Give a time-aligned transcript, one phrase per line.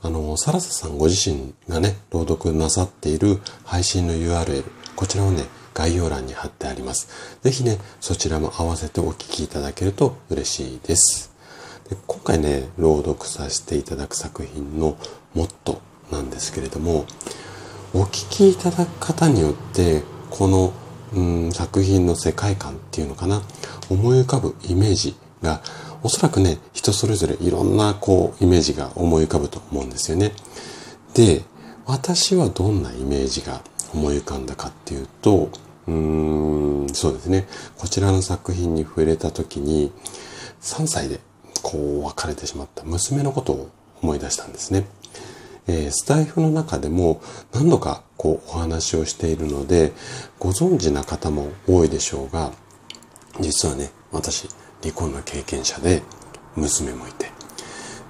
[0.00, 5.44] あの、サラサさんご自身がね、朗読なさっている配信の URL、こちらをね、
[5.74, 7.08] 概要欄に貼ってあります。
[7.42, 11.32] ぜひね、そちらも合わせてお聞きいただけると嬉しいです。
[11.88, 14.96] で今回ね、朗読させていただく作品の
[15.34, 15.80] もっと
[16.10, 17.06] なんですけれども、
[17.94, 20.72] お聞きいただく方によって、この、
[21.14, 23.42] うん、作品の世界観っていうのかな、
[23.88, 25.62] 思い浮かぶイメージが
[26.02, 30.32] おそらくね、人それぞれいろんなこうイメージが思い浮かぶと思うんですよね。
[31.14, 31.42] で、
[31.86, 35.50] 私はどんなイメージが思い浮かんだかっていうと、
[35.86, 37.48] うーん、そうですね。
[37.76, 39.90] こちらの作品に触れた時に、
[40.60, 41.20] 3歳で
[41.62, 43.70] こう別れてしまった娘のことを
[44.02, 44.86] 思い出したんですね。
[45.66, 47.20] えー、スタイフの中でも
[47.52, 49.92] 何度かこうお話をしているので、
[50.38, 52.52] ご存知な方も多いでしょうが、
[53.40, 54.48] 実はね、私、
[54.82, 56.02] 離婚の経験者で
[56.56, 57.30] 娘もいて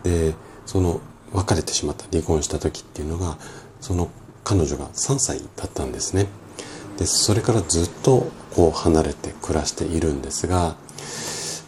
[0.02, 0.34] で
[0.66, 1.00] その
[1.32, 3.36] 別れてしまった離婚した時っていうのが
[3.80, 4.10] その
[4.44, 6.26] 彼女が3歳だったんですね
[6.98, 10.76] でそれからずっとこう離れて暮らしているんですが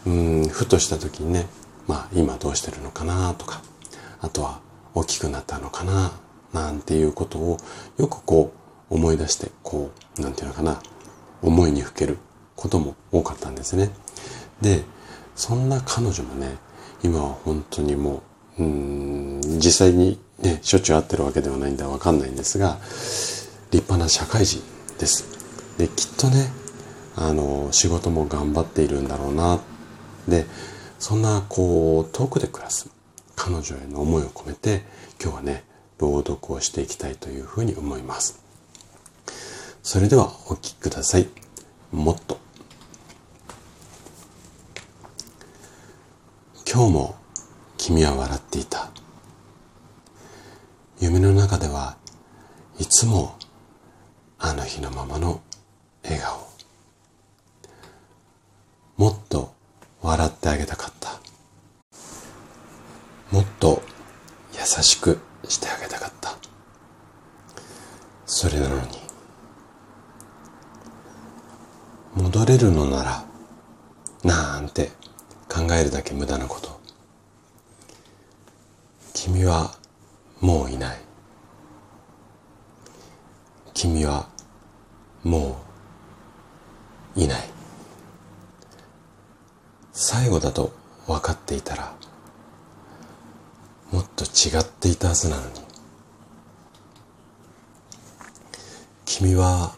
[0.05, 1.47] うんふとした時にね
[1.87, 3.61] まあ今どうしてるのかなとか
[4.19, 4.59] あとは
[4.93, 6.11] 大きくなったのかな
[6.53, 7.57] なんていうことを
[7.97, 8.51] よくこ
[8.89, 10.81] う思い出してこうなんていうのかな
[11.41, 12.17] 思いにふける
[12.55, 13.89] ことも多かったんですね。
[14.61, 14.83] で、
[15.35, 16.57] そんな彼女もね、
[17.03, 18.21] 今は本当にも
[18.59, 22.77] う、うん、実際にね、しょっちゅう会ってるわけではないんでわかんないんですが、
[23.71, 24.61] 立派な社会人
[24.99, 25.25] です。
[25.77, 26.51] で、きっとね、
[27.15, 29.59] あの、仕事も頑張っているんだろうな。
[30.27, 30.45] で、
[30.99, 32.89] そんな、こう、遠くで暮らす
[33.35, 34.83] 彼女への思いを込めて、
[35.21, 35.63] 今日はね、
[35.97, 38.39] 朗読をしていきたいというふうに思います。
[39.83, 41.27] それではお聴きください。
[41.91, 42.37] もっと
[46.73, 47.15] 今日も
[47.75, 48.89] 君は笑っていた。
[51.01, 51.97] 夢の中では
[52.79, 53.35] いつも
[54.39, 55.41] あの日のままの
[56.01, 56.47] 笑顔。
[58.95, 59.53] もっと
[60.01, 61.19] 笑ってあげたかった。
[63.35, 63.81] もっと
[64.53, 66.37] 優しくしてあげたかった。
[68.25, 68.81] それなのに、
[72.15, 73.25] 戻れるのなら、
[74.23, 74.91] なんて
[75.51, 76.79] 考えるだけ無駄なこと。
[79.13, 79.75] 君は
[80.39, 80.97] もういない。
[83.73, 84.29] 君は
[85.23, 85.61] も
[87.17, 87.41] ういない。
[89.91, 90.71] 最後だと
[91.05, 91.93] 分かっていたら、
[93.91, 95.61] もっと違っていたはずなのに。
[99.03, 99.75] 君は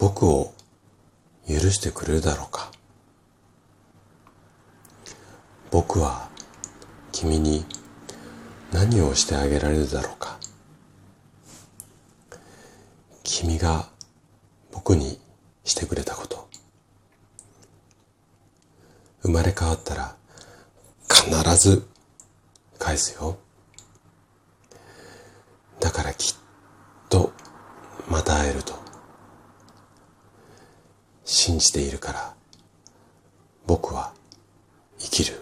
[0.00, 0.52] 僕を
[1.46, 2.72] 許してくれるだろうか
[5.70, 6.28] 僕は
[7.12, 7.64] 君に
[8.72, 10.38] 何をしてあげられるだろうか。
[13.22, 13.88] 君が
[14.72, 15.20] 僕に
[15.64, 16.48] してくれたこと。
[19.22, 20.16] 生まれ変わったら
[21.10, 21.86] 必ず
[22.78, 23.38] 返すよ。
[25.80, 26.36] だからきっ
[27.10, 27.32] と
[28.08, 28.74] また会えると。
[31.24, 32.34] 信じているから
[33.66, 34.14] 僕は
[34.98, 35.37] 生きる。